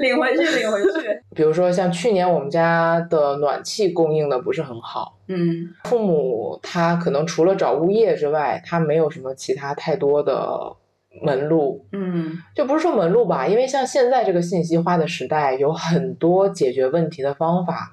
[0.00, 1.20] 领回去，领回去。
[1.34, 10.74] 比如说像去年我们家的暖气供应的不是很好，嗯父母他可能除了找物业之外，他没有什么其他太多的
[11.22, 17.92] 门路，嗯就不是说门路吧，因为像现在这个信息化的时代，有很多解决问题的方法，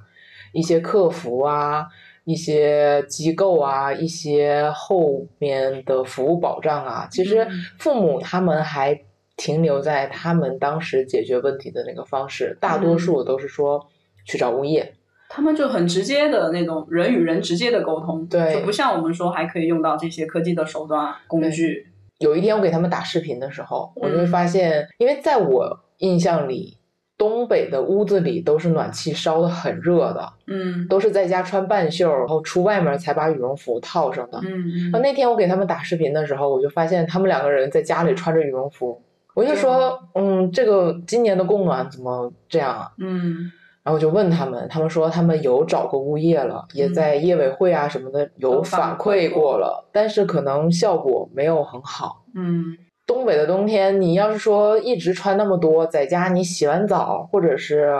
[0.54, 1.88] 一些客服啊，
[2.30, 9.02] 一些机构啊，一些后面的服务保障啊，其实嗯父母他们还
[9.36, 13.84] 停留在他们当时解决问题的那个方式，大多数都是说
[14.26, 14.94] 去找物业。
[15.28, 21.88] 他们就很直接的那种人与人直接的沟通，对就不像我们说还可以用到这些科技的手段工具。
[22.20, 26.78] 有一天我给他们打视频的时候，我就会嗯发现，因为在我印象里，
[27.20, 34.40] 东北的屋子里都是暖气烧的很热的，嗯都是在家穿半袖，然后出外面才把羽绒服套上的。
[34.42, 39.00] 嗯嗯，那天我给他们打视频的时候，我就发现他们两个人在家里穿着羽绒服，
[39.34, 42.92] 我就说，嗯，这个今年的供暖怎么这样啊？
[42.98, 43.52] 嗯
[43.82, 52.24] 然后我就问他们，他们说他们有找过物业了，也在业委会啊什么的有反反馈过了，但是可能效果没有很好。
[52.36, 52.78] 嗯
[53.10, 57.92] 东北的冬天，你要是说一直穿那么多，在家你洗完澡或者是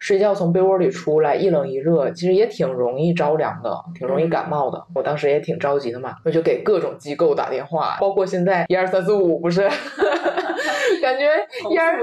[0.00, 4.84] 睡觉从被窝里出来，一冷一热，其实也挺容易着凉的，挺容易感冒的。
[4.96, 9.60] 我当时也挺着急的嘛，我就给各种机构打电话，包括现在 一二三四五不是，
[11.00, 11.28] 感觉
[11.62, 11.96] 投一二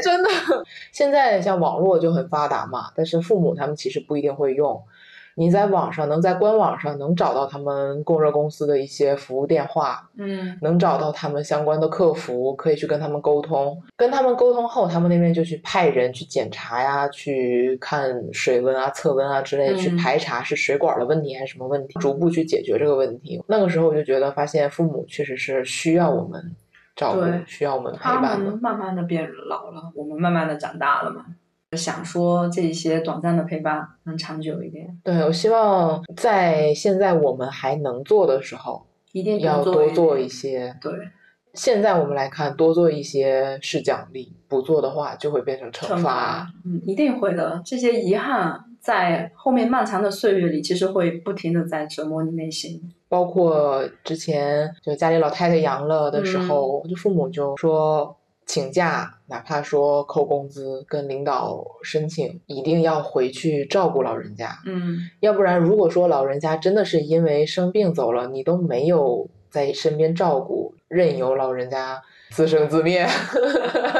[0.00, 0.30] 真的，
[0.92, 4.80] 现在像网络就很发达嘛，但是父母他们其实不一定会用。
[5.38, 13.80] 你在网上能在官网上能找到他们供热公司的一些服务电话，嗯能找到他们相关的客服，可以去跟他们沟通。
[13.96, 23.42] 跟他们沟通后，他们那边就去派人去检查呀，去看水温啊、测温啊之类去排查是水管的问题还是什么问题，逐步去解决这个问题。
[23.46, 26.56] 那个时候我就觉得，发现父母确实是需要我们
[26.94, 28.58] 照顾，需要我们陪伴的们。
[28.62, 31.26] 慢慢的变老了，我们慢慢的长大了嘛。
[31.72, 40.76] 想说这些短暂的陪伴能长久一点，对，我希望在现在我们还能做的时候，一定要多做一一些。
[40.80, 40.92] 对
[41.54, 47.62] 现在我们来看，多做一些是奖励，不做的话就会变成惩惩罚，嗯，一定会的。
[47.64, 52.92] 这些遗憾在后面漫长的岁月里，其实会不停的在折磨你内心。
[53.08, 58.14] 包括之前就家里老太太阳了的时候，嗯就父母就说
[58.46, 64.56] 请假，哪怕说扣工资，跟领导申请，一定要回去照顾老人家。
[64.64, 73.06] 嗯要不然，如果说老人家真的是因为生病走了，你都没有在身边照顾，任由老人家自生自灭，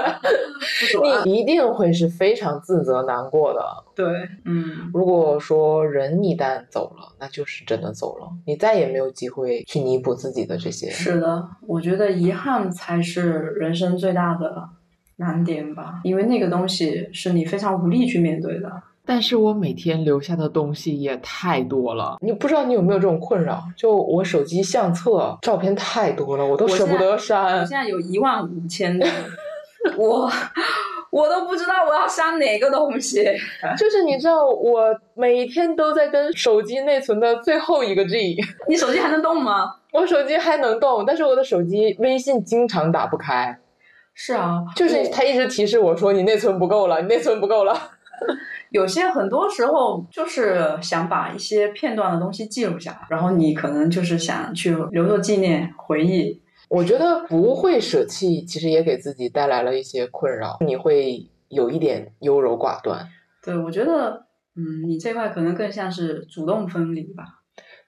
[1.25, 3.61] 你一定会是非常自责难过的。
[3.95, 4.07] 对，
[4.45, 10.91] 嗯如果说人一旦走了，那就是真的走了，你再也没有机会去弥补自己的这些。
[10.91, 14.69] 是的，我觉得遗憾才是人生最大的
[15.17, 18.71] 难点吧，因为那个东西是你非常无力去面对的。
[19.07, 23.63] 但是我每天留下的东西也太多了，你不知道你有没有这种困扰？
[23.77, 27.79] 就我手机相册照片太多了，我都舍不得删我删现。
[27.79, 29.07] 在有一万五千的，
[29.97, 30.29] 我
[31.11, 33.25] 我都不知道我要删哪个东西。
[33.79, 38.37] 就是你知道，我每天都在跟手机内存的最后一个 G，
[38.69, 39.77] 你手机还能动吗？
[39.93, 43.57] 我手机还能动，但是我的手机微信经常打不开，
[44.15, 47.75] 是啊，就是我它一直提示我说你内存不够了，你内存不够了。
[48.77, 56.43] 有些很多时候就是想把一些片段的东西记录下来，然后你可能就是想去留作纪念、回忆。
[56.69, 63.09] 我觉得不会舍弃，其实也给自己带来了一些困扰，你会有一点优柔寡断。
[63.43, 67.25] 对，我觉得，嗯，你这块可能更像是主动分离吧。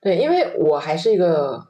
[0.01, 1.69] 对，因为我还是一个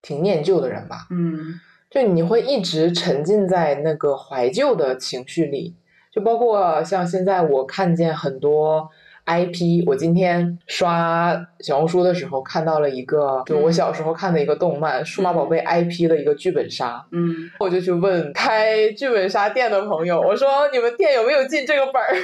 [0.00, 5.76] 挺念旧的人吧，嗯就你会一直沉浸在那个怀旧的情绪里，
[6.16, 8.90] 就包括像现在我看见很多
[9.26, 22.14] IP，我今天刷小红书的时候看到了一个，就我嗯小时候看的一个动漫《数码宝贝》IP 的一个剧本杀，嗯，我就去问开剧本杀店的朋友，我说你们店有没有进这个本儿？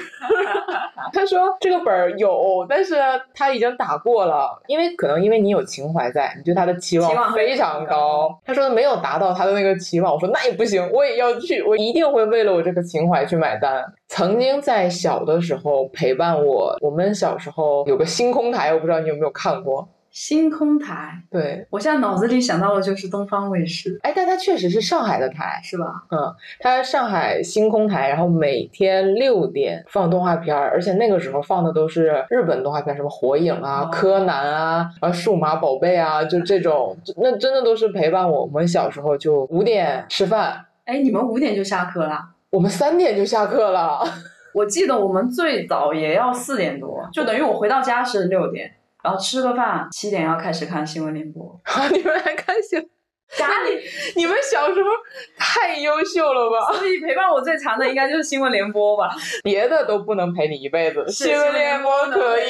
[1.12, 2.94] 他说这个本儿有，但是
[3.34, 8.38] 他已经打过了，因为可能因为你有情怀在，你对他的期期望非常高。
[8.46, 13.84] 他说没有达到他的那个期望，我说那也不行，我也要去，我一定会为了我这个情怀去买单。
[14.14, 19.88] 曾经在小的时候陪伴我，我们小时候有个星空台，我不知道你有没有看过？
[20.10, 25.86] 星空台，对，我现在脑子里想到的就是东方卫视，哎，但它确实是上海的台，是吧？
[26.10, 26.18] 嗯
[26.60, 38.42] 它上海星空台，然后每天六点放动画片儿，而且那个时候放的都是日本动画片，什么火影啊、哦柯南啊、啊数码宝贝啊，就这种，那真的都是陪伴我。
[38.42, 42.28] 我们小时候就五点吃饭，哎，你们五点就下课啦？
[42.52, 44.04] 我们三点就下课了。
[44.52, 48.70] 我记得我们最早也要四点多，就等于我回到家是六点，
[49.02, 51.58] 然后吃个饭，七点要开始看新闻联播。
[51.90, 52.86] 你们还开心？
[53.36, 53.80] 家里，
[54.16, 54.90] 你们小时候
[55.36, 56.72] 太优秀了吧？
[56.76, 59.10] 所以陪伴我最长的应该就是新闻联播吧。
[59.42, 62.42] 别的都不能陪你一辈子，新闻联播可以。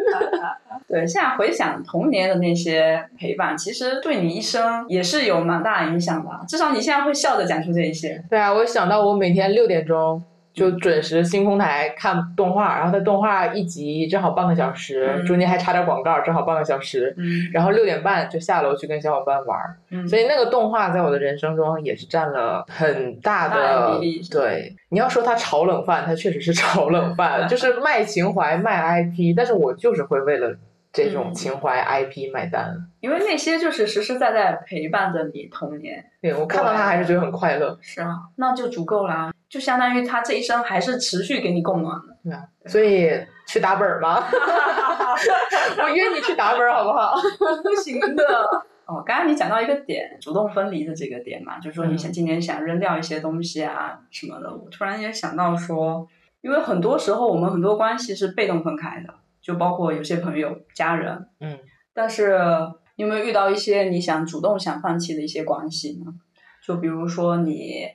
[0.88, 6.30] 对，现在回想童年的那些陪伴，其实对你一生也是有蛮大影响的。
[6.48, 8.22] 至少你现在会笑着讲出这一些。
[8.30, 10.22] 对啊，我想到我每天六点钟
[10.60, 17.14] 就准时星空台看动画，然后它动画一集正好半个小时，嗯中间还插点广告，正好半个小时。
[17.16, 24.76] 嗯然后六点半就下楼去跟小伙伴玩儿，嗯，所以那个动画在我的人生中也是占了很大的的比例对。
[24.90, 30.54] 你要说它炒冷饭，它确实是炒冷饭， 就是卖情怀卖 IP，但是我就是会为了
[30.92, 32.76] 这种嗯情怀 IP 买单。
[33.00, 42.16] 因为那些就是实实在在陪伴着你童年，对我看到它还是觉得很快乐，是啊，那就足够啦，就相当于他这一生还是持续给你供暖的。
[42.22, 43.10] 对啊，所以
[43.46, 44.22] 去打本儿吗？
[45.82, 47.16] 我约你去打本儿好不好？
[47.64, 48.24] 不行的。
[48.86, 56.06] 哦，刚刚你讲到一个点，主动分离的这个点嘛，就是说你想今年想扔掉一些东西啊什么的，我突然也想到说，
[56.40, 61.58] 因为很多时候我们很多关系是被动分开的，就包括有些朋友、家人，嗯，
[61.92, 62.38] 但是
[62.96, 66.12] 你有没有遇到一些你想主动想放弃的一些关系呢？
[66.64, 67.86] 就比如说你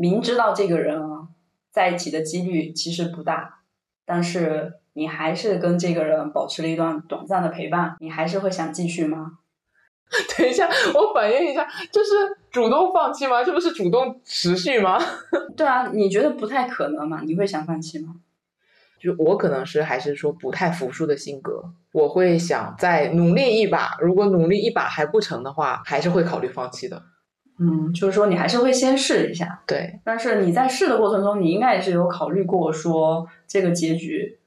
[0.00, 1.28] 明知道这个人啊
[1.70, 3.60] 在一起的几率其实不大，
[4.06, 9.32] 但是你还是跟这个人保持了一段短暂的陪伴，你还是会想继续吗？
[10.38, 12.10] 等一下，我反应一下，这是
[12.50, 13.44] 主动放弃吗？
[13.44, 14.98] 这不是主动持续吗？
[15.54, 17.20] 对啊，你觉得不太可能吗？
[17.26, 18.14] 你会想放弃吗？
[18.98, 23.98] 就我可能是还是说不太服输的性格，我会想再努力一把。
[24.00, 27.02] 如果努力一把还不成的话，还是会考虑放弃的。
[27.62, 34.38] 嗯，就是说你还是会先试一下，对，但是你在试的过程中，你应该也是有考虑过说这个结局，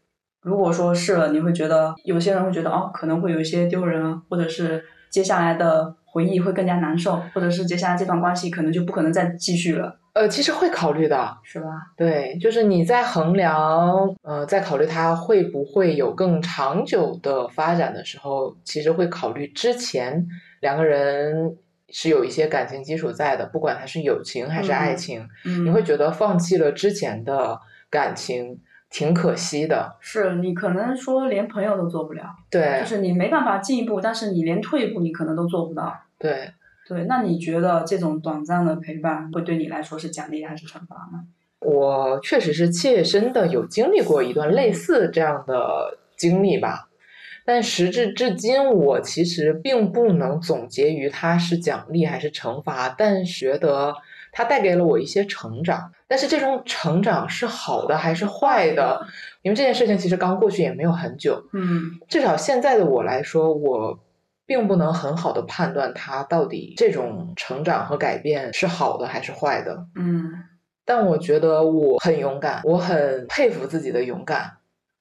[0.42, 11.38] 如果说试了，你会觉得有些人会觉得哦，可能会有一些丢人，或者是接下来的回忆会更加难受，或者是接下来这段关系可能就不可能再继续了，呃，其实会考虑的。
[11.44, 11.68] 是吧？
[11.96, 20.28] 对，就是你在衡量，呃，在考虑它会不会有更长久的发展的时候，其实会考虑之前
[20.62, 21.56] 两个人
[21.94, 29.96] 是有一些感情基础在的，不管它是友情还是爱嗯情，嗯，你会觉得放弃了之前的感情挺可惜的。
[30.00, 35.96] 是你可能说连朋友都做不了，对就是你没办法进一步，但是你连退一步你可能都做不到。
[36.18, 36.52] 对，
[36.88, 41.24] 对，那你觉得这种短暂的陪伴会对你来说是奖励还是惩罚呢？
[41.60, 46.90] 我确实是切身的有经历过一段类似这样的经历吧，
[47.46, 53.96] 但时至至今，我其实并不能总结于它是奖励还是惩罚，但觉得
[54.32, 55.92] 它带给了我一些成长。
[56.08, 59.06] 但是这种成长是好的还是坏的？
[59.42, 64.00] 因为这件事情其实刚过去也没有很久，嗯至少现在的我来说，我
[64.46, 69.88] 并不能很好的判断它到底这种成长和改变是好的还是坏的。
[69.96, 70.32] 嗯，
[70.86, 74.58] 但我觉得我很勇敢，我很佩服自己的勇敢。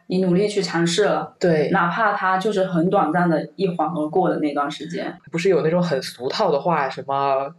[0.06, 5.16] 你努力去尝试了，对，哪怕它就是很短暂的一晃而过的那段时间。
[5.30, 7.54] 不是有那种很俗套的话，什么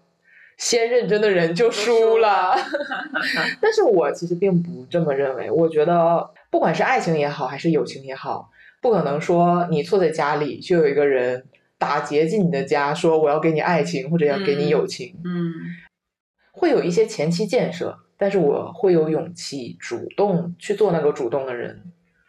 [0.57, 2.55] 先认真的人就输了。
[3.59, 5.49] 但是我其实并不这么认为。
[5.49, 11.45] 我觉得，不管是爱情也好，还是友情也好，不可能说你坐在家里就有一个人
[11.79, 15.15] 打劫进你的家，说我要给你爱情或者要给你友情。
[15.25, 15.51] 嗯
[16.55, 21.81] 会有一些前期建设，但是我会有勇气主动去做那个主动的人。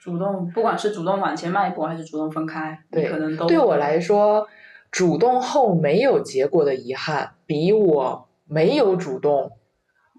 [0.05, 4.46] 主动，不管是主动往前迈一步，还是主动分开，对可能都对我来说，
[4.90, 9.52] 主动后没有结果的遗憾，比我没有主动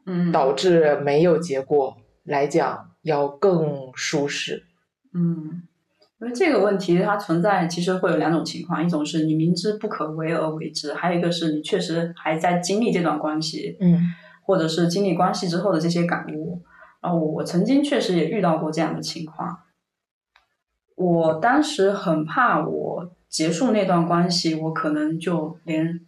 [0.08, 4.64] 嗯导致没有结果来讲要更舒适。
[5.14, 5.62] 嗯，
[6.20, 14.00] 因为这个问题它存在，其实会有两种情况，一种是你明知不可为而为之，还有一个是你确实还在经历这段关系，嗯
[14.44, 16.64] 或者是经历关系之后的这些感悟。
[17.02, 19.60] 然后我曾经确实也遇到过这样的情况，
[20.96, 26.00] 我当时很怕我结束那段关系，我可能就连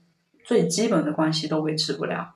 [0.46, 2.36] 最基本的关系都维持不了，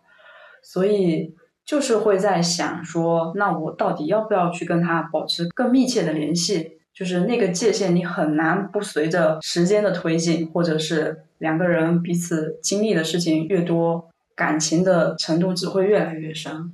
[0.61, 1.33] 所以
[1.63, 6.77] 就是会在想说，那我到底要不要去跟他保持更密切的联系？
[6.93, 16.73] 就是那个界限，你很难不随着时间的推进，或者是两个人彼此经历的事情越多，感情的程度只会越来越深。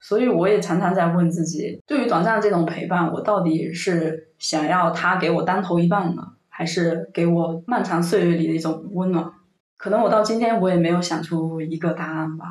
[0.00, 9.32] 所以我也常常在问自己，对于短暂的这种陪伴，我到底是想要他给我当头一棒呢，还是给我漫长岁月里的一种温暖？
[9.76, 12.46] 可能我到今天我也没有想出一个答案吧，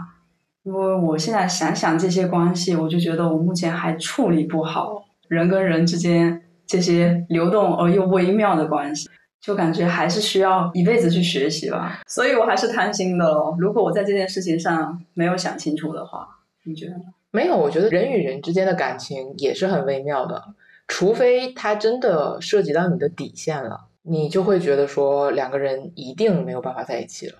[0.63, 12.01] 因为我现在想想这些关系，我就觉得我目前还处理不好人跟人之间这些流动而又微妙的关系，就感觉还是需要一辈子去学习吧。
[12.07, 13.55] 所以我还是贪心的咯。
[13.59, 16.27] 如果我在这件事情上没有想清楚的话，
[16.65, 17.05] 你觉得呢？
[17.35, 20.41] 没有，我觉得人与人之间的感情也是很微妙的，
[20.87, 27.39] 除非他真的涉及到你的底线了，你就会觉得说两个人一定没有办法在一起了。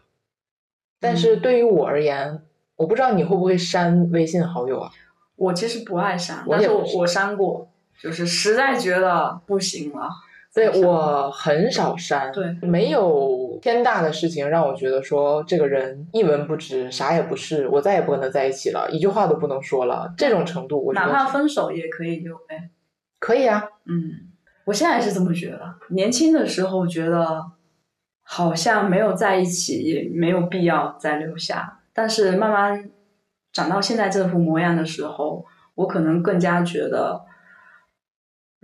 [1.00, 2.42] 但是嗯对于我而言，
[2.76, 4.92] 我不知道你会不会删微信好友啊？
[5.38, 7.70] 我其实不爱删，但是我我删过，
[8.02, 10.10] 就是实在觉得不行了。
[10.56, 22.70] 对我很少删，对没有天大的事情让我觉得说这个人一文不值，啥也不是，我再也不跟他在一起了，一句话都不能说了，这种程度，我觉哪怕分手也可以就哎，
[23.20, 23.66] 可以啊。
[23.86, 24.32] 嗯，
[24.64, 25.76] 我现在是这么觉得。
[25.90, 27.44] 年轻的时候觉得
[28.24, 31.82] 好像没有在一起，也没有必要再留下。
[31.94, 32.90] 但是慢慢
[33.52, 35.46] 长到现在这副模样的时候，
[35.76, 37.26] 我可能更加觉得，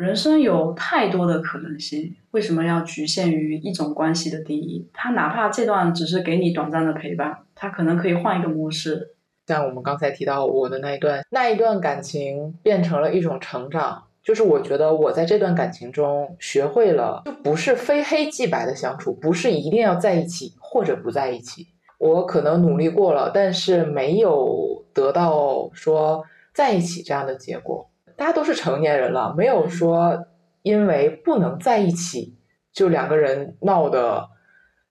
[0.02, 4.90] 人生有太多的可能性，为什么要局限于一种关系的定义？
[4.92, 9.14] 它哪怕这段只是给你短暂的陪伴，它可能可以换一个模式。
[9.46, 21.68] 像我们刚才提到我的那一段，那一段感情变成了一种成长，就是我觉得我在这段感情中学会了，就不是非黑即白的相处，不是一定要在一起或者不在一起。
[22.00, 26.24] 我可能努力过了，但是没有得到说
[26.56, 27.91] 在一起这样的结果。
[28.22, 30.28] 大家都是成年人了，没有说
[30.62, 32.38] 因为不能在一起
[32.72, 34.30] 就两个人闹得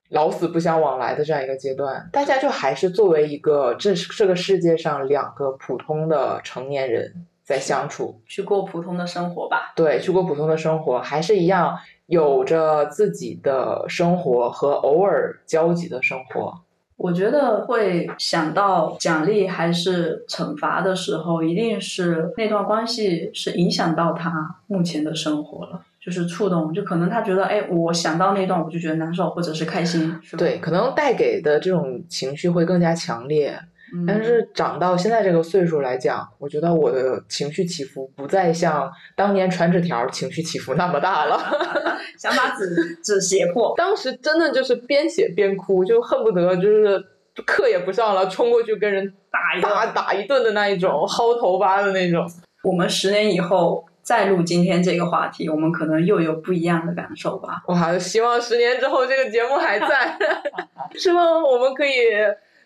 [0.09, 9.71] 老死不相往来的这样一个阶段，大家就还是作为一个这是这个世界上两个普通的成年人在相处，去过普通的生活吧。
[9.77, 16.63] 对，去过普通的生活，还是一样有着自己的生活和偶尔交集的生活。
[17.01, 33.59] 我觉得会想到奖励还是惩罚的时候，一定是那段关系是影响到他目前的生活了，就是触动，就可能他觉得，哎，我想到那段我就觉得难受，或者是开心，对，可能带给的这种情绪会更加强烈。
[33.93, 41.39] 嗯，但是长到现在这个岁数来讲，我觉得我的情绪起伏不再像当年传纸条情绪起伏那么大了。
[42.17, 47.03] 想把纸纸写破，当时真的就是边写边哭，就恨不得就是
[47.45, 49.85] 课也不上了，冲过去跟人打一打。
[49.87, 52.29] 打一顿的那一种，薅头发的那种。
[52.63, 57.63] 我们十年以后再录今天这个话题，我们可能又有不一样的感受吧。
[57.67, 60.15] 哇，希望十年之后这个节目还在
[60.99, 61.91] 希望我们可以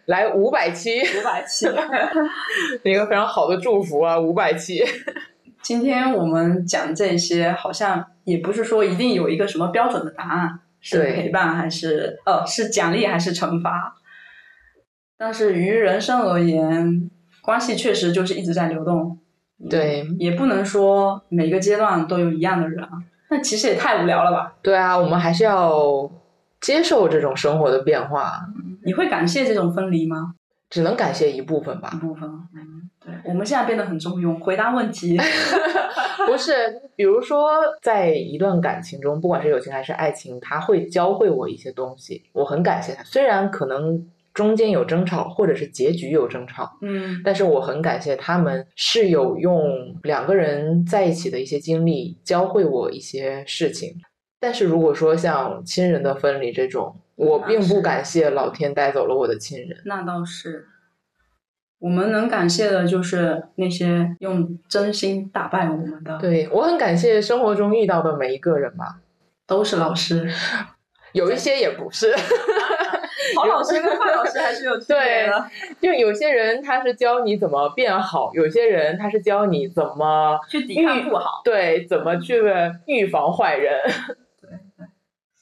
[0.05, 1.67] 来五百期，五百期。
[2.83, 4.83] 一个非常好的祝福啊，五百期。
[5.61, 13.95] 今天我们讲这些，好像也不是说一定有一个什么标准的答案，是陪伴还是呃是奖励还是惩罚？
[15.17, 17.09] 但是于人生而言，
[17.41, 19.17] 关系确实就是一直在流动，
[19.69, 23.01] 对也不能说每个阶段都有一样的人啊，
[23.31, 24.53] 那其实也太无聊了吧？
[24.61, 26.07] 对啊，我们还是要
[26.65, 28.43] 接受这种生活的变化，
[28.83, 30.33] 你会感谢这种分离吗？
[30.67, 31.97] 只能感谢一部分吧一。
[31.99, 35.15] 部分，嗯，对，我们现在变得很中庸，回答问题。
[36.25, 37.51] 不是，比如说
[37.83, 43.03] 在一段感情中，不管是友情还是爱情，他会教会我一些东西，我很感谢他。
[43.03, 44.03] 虽然可能
[44.33, 53.95] 中间有争吵，或者是结局有争吵，嗯但是我很感谢他们是有用两个人在一起的一些经历教会我一些事情。
[54.39, 59.81] 但是如果说像亲人的分离这种，我并不感谢老天带走了我的亲人。
[59.85, 60.67] 那倒是。
[61.79, 69.01] 我们能感谢的就是那些用真心打败我们的，对我很感谢生活中遇到的每一个人吧，
[69.45, 70.27] 都是老师。
[71.13, 72.15] 有一些也不是。
[73.35, 75.49] 好老师跟坏老师还是有区别的。
[75.81, 82.41] 就有些人他是教你怎么变好，有些人他是教你怎么去抵抗不好，对怎么去
[82.85, 83.79] 预防坏人。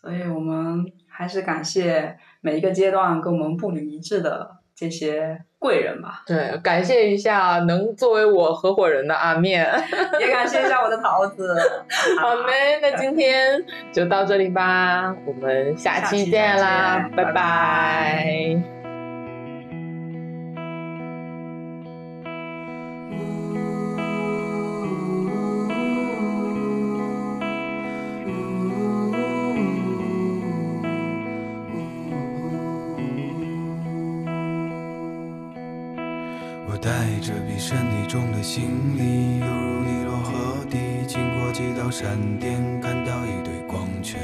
[0.03, 9.65] 所以我们还是感谢每一个阶段跟我们步履一致的这些贵人吧，对，感谢一下能作为我合伙人的阿面。
[10.19, 11.55] 也感谢一下我的桃子。
[12.19, 18.82] 好嘞，那今天就到这里吧，我们下期见啦，拜见拜
[38.43, 40.77] 行李，犹如尼罗河底，
[41.07, 44.19] 经过几道闪电，看到一堆光圈，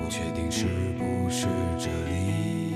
[0.00, 2.72] 不确定是不是这里。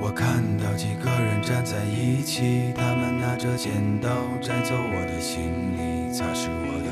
[0.00, 4.08] 我看到几个人站在一起，他们拿着剪刀
[4.40, 5.42] 摘走我的行
[5.76, 6.87] 李，擦拭我的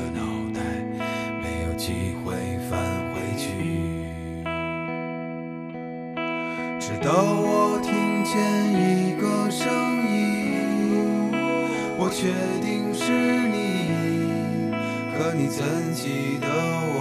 [12.19, 14.73] 确定是你，
[15.15, 15.63] 可你怎
[15.93, 16.97] 记得我？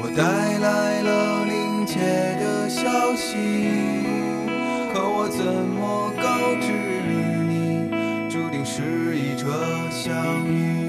[0.00, 0.24] 我带
[0.58, 2.00] 来了临界
[2.40, 3.36] 的消息，
[4.92, 6.72] 可我怎么告知
[7.46, 7.88] 你，
[8.28, 9.48] 注定是一场
[9.88, 10.81] 相遇。